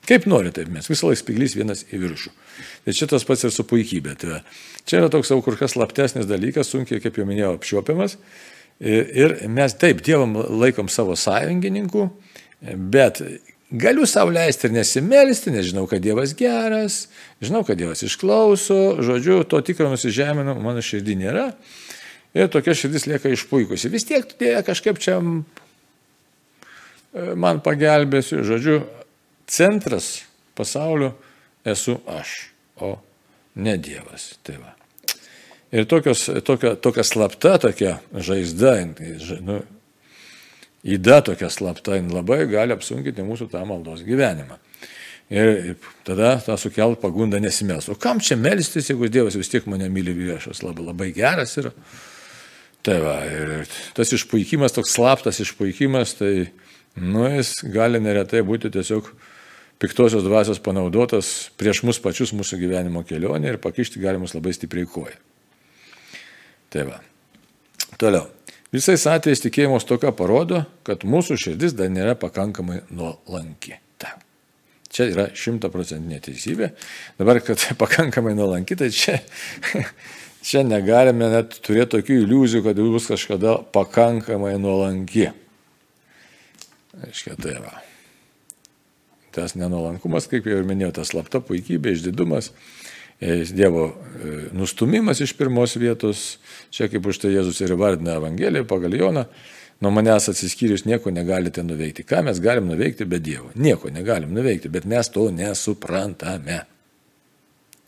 [0.10, 2.34] Kaip nori, taip mes, visą laiką spiglys vienas į viršų.
[2.84, 4.16] Tai čia tas pats ir su puikybė.
[4.20, 4.42] Tai
[4.84, 8.18] čia yra toks jau kur kas slaptesnis dalykas, sunkiai, kaip jau minėjau, apčiuopiamas.
[8.80, 12.10] Ir mes taip, Dievam laikom savo sąjungininkų,
[12.92, 13.22] bet
[13.70, 17.04] Galiu savo leisti ir nesimelsti, nes žinau, kad Dievas geras,
[17.42, 21.46] žinau, kad Dievas išklauso, žodžiu, to tikro nusižeminimo mano širdį nėra.
[22.34, 23.92] Ir tokia širdis lieka išpuikusi.
[23.94, 25.22] Vis tiek Dieve kažkaip čia e,
[27.38, 28.42] man pagelbėsiu.
[28.46, 28.82] Žodžiu,
[29.50, 30.24] centras
[30.58, 31.14] pasaulio
[31.66, 32.50] esu aš,
[32.82, 32.96] o
[33.54, 34.32] ne Dievas.
[34.46, 34.74] Tai va.
[35.70, 38.80] Ir tokios, tokia, tokia slapta, tokia žaizda,
[39.46, 39.62] nu,
[40.84, 44.60] įda tokia slapta, labai gali apsunkinti mūsų tą maldos gyvenimą.
[45.30, 45.76] Ir
[46.08, 47.90] tada tą sukelt pagundą nesimels.
[47.92, 51.70] O kam čia melstis, jeigu Dievas vis tiek mane myli viešas, labai, labai geras yra.
[52.82, 56.32] Tai va, ir tas išpuikimas, toks slaptas išpuikimas, tai,
[56.98, 59.12] nu, jis gali neretai būti tiesiog
[59.80, 64.90] piktosios dvasios panaudotas prieš mus pačius mūsų gyvenimo kelionę ir pakišti gali mus labai stipriai
[64.90, 65.16] koją.
[66.74, 67.00] Tai va.
[68.00, 68.39] Toliau.
[68.70, 73.80] Visais atvejais tikėjimo stoka parodo, kad mūsų širdis dar nėra pakankamai nuolanki.
[73.98, 74.14] Ta.
[74.94, 76.72] Čia yra šimtaprocentinė teisybė.
[77.18, 79.18] Dabar, kad pakankamai nuolanki, tai čia,
[80.46, 85.32] čia negalime net turėti tokių iliuzijų, kad bus kažkada pakankamai nuolanki.
[87.00, 87.74] Aiškiai, tai va.
[89.34, 92.52] Tas nenuolankumas, kaip jau ir minėjau, tas slapta puikybė, išdidumas,
[93.20, 93.94] Dievo e,
[94.56, 96.38] nustumimas iš pirmos vietos,
[96.72, 99.26] čia kaip už tai Jėzus ir vardina Evangeliją pagal Joną,
[99.84, 102.06] nuo manęs atsiskyrius nieko negalite nuveikti.
[102.08, 103.52] Ką mes galim nuveikti be Dievo?
[103.60, 106.62] Nieko negalim nuveikti, bet mes to nesuprantame.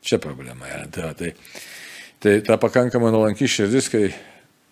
[0.04, 0.84] Čia problema yra.
[0.92, 1.32] Tai, tai,
[2.20, 4.10] tai ta pakankamai nuolanki širdis, kai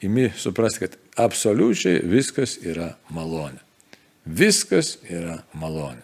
[0.04, 3.64] imi suprasti, kad absoliučiai viskas yra malonė.
[4.28, 6.04] Viskas yra malonė.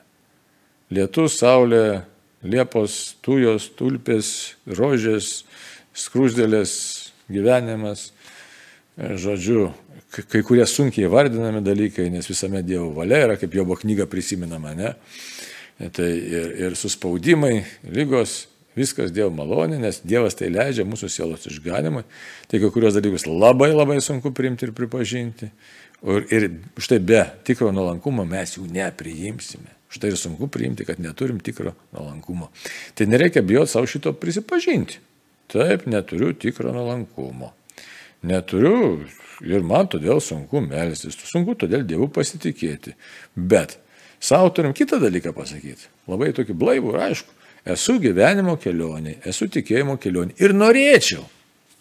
[0.96, 2.06] Lietus, saulė,
[2.46, 4.30] liepos, tujos, tulpės,
[4.68, 5.44] rožės,
[5.96, 6.76] skrūsdėlės,
[7.32, 8.10] gyvenimas,
[8.96, 9.70] žodžiu,
[10.32, 14.94] kai kurie sunkiai vardinami dalykai, nes visame Dievo valia yra, kaip Jobo knyga prisiminama, ne?
[15.92, 18.46] Tai ir, ir suspaudimai, lygos,
[18.78, 22.06] viskas Dievo malonė, nes Dievas tai leidžia mūsų sielos išganimui.
[22.52, 25.52] Tai kai kurios dalykus labai labai sunku priimti ir pripažinti.
[26.06, 26.48] Ir, ir
[26.80, 29.75] štai be tikro nuolankumo mes jų nepriimsime.
[29.96, 32.50] Štai ir sunku priimti, kad neturim tikro nuolankumo.
[32.96, 35.00] Tai nereikia bijoti savo šito prisipažinti.
[35.52, 37.54] Taip, neturiu tikro nuolankumo.
[38.26, 39.06] Neturiu
[39.46, 42.96] ir man todėl sunku melstis, sunku todėl Dievu pasitikėti.
[43.36, 43.78] Bet
[44.20, 45.88] savo turim kitą dalyką pasakyti.
[46.12, 47.36] Labai tokį blaivų ir aišku.
[47.76, 51.24] Esu gyvenimo kelionė, esu tikėjimo kelionė ir norėčiau,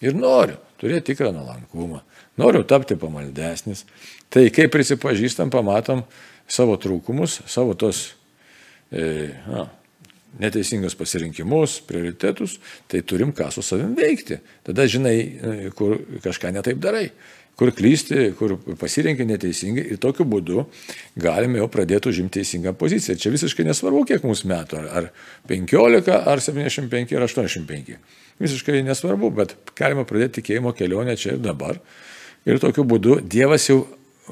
[0.00, 2.00] ir noriu turėti tikrą nuolankumą,
[2.40, 3.84] noriu tapti pamaldesnis.
[4.32, 6.02] Tai kai prisipažįstam, pamatom
[6.48, 8.06] savo trūkumus, savo tos
[8.92, 9.68] e, na,
[10.40, 12.58] neteisingus pasirinkimus, prioritetus,
[12.90, 14.40] tai turim ką su savim veikti.
[14.66, 17.08] Tada žinai, e, kur kažką netaip darai
[17.58, 20.64] kur klysti, kur pasirinkai neteisingai ir tokiu būdu
[21.20, 23.16] galime jau pradėti užimti teisingą poziciją.
[23.20, 25.10] Čia visiškai nesvarbu, kiek mums metų, ar, ar
[25.50, 27.94] 15, ar 75, ar 85.
[28.42, 31.78] Visiškai nesvarbu, bet galime pradėti tikėjimo kelionę čia ir dabar.
[32.44, 33.84] Ir tokiu būdu Dievas jau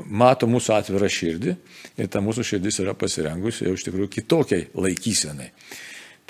[0.08, 1.54] mato mūsų atvirą širdį
[2.00, 5.50] ir ta mūsų širdis yra pasirengusi jau iš tikrųjų kitokiai laikysenai.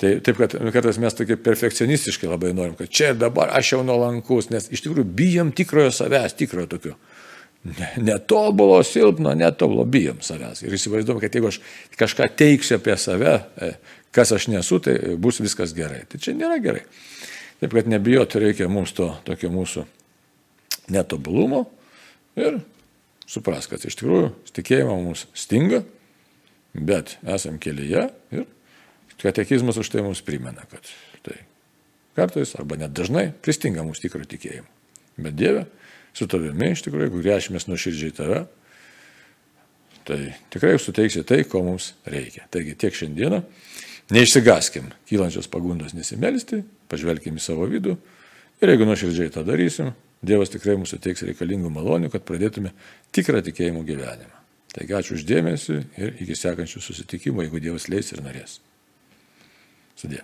[0.03, 3.83] Tai taip, kad kartais mes tokie perfekcionistiškai labai norim, kad čia ir dabar aš jau
[3.85, 6.95] nuolankus, nes iš tikrųjų bijom tikrojo savęs, tikrojo tokio.
[8.03, 10.65] Netobulo, silpno, netobulo bijom savęs.
[10.65, 11.61] Ir įsivaizduom, kad jeigu aš
[11.95, 13.69] kažką teiksiu apie save, e,
[14.11, 16.01] kas aš nesu, tai bus viskas gerai.
[16.09, 16.83] Tai čia nėra gerai.
[17.61, 19.85] Taip, kad nebijoti reikia mums to tokio mūsų
[20.91, 21.63] netobulumo
[22.35, 22.59] ir
[23.29, 25.83] supras, kad iš tikrųjų tikėjimo mums stinga,
[26.73, 28.49] bet esam kelyje ir
[29.23, 30.83] Katekizmas už tai mums primena, kad
[31.23, 31.37] tai
[32.17, 34.67] kartais arba net dažnai pristinga mūsų tikro tikėjimo.
[35.23, 35.61] Bet Dieve,
[36.11, 38.41] su tavimi iš tikrųjų, jeigu grėšimės nuoširdžiai tave,
[40.03, 40.19] tai
[40.51, 42.49] tikrai suteiksi tai, ko mums reikia.
[42.51, 43.39] Taigi tiek šiandieną.
[44.11, 46.59] Neišsigaskim kylančios pagundos nesimelisti,
[46.91, 47.95] pažvelkim į savo vidų
[48.59, 49.93] ir jeigu nuoširdžiai tą darysim,
[50.23, 52.71] Dievas tikrai mums suteiks reikalingų malonių, kad pradėtume
[53.15, 54.39] tikrą tikėjimo gyvenimą.
[54.73, 58.57] Taigi ačiū uždėmesi ir iki sekančių susitikimų, jeigu Dievas leis ir norės.
[59.99, 60.23] Sudė.